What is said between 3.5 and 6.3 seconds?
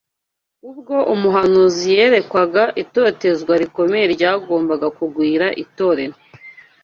rikomeye ryagombaga kugwira itorero